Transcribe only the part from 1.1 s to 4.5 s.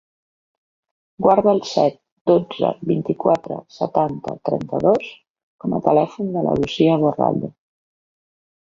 Guarda el set, dotze, vint-i-quatre, setanta,